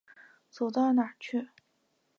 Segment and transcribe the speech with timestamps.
[0.49, 1.49] 走到哪儿去。